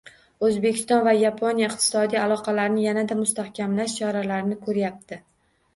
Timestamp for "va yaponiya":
1.07-1.69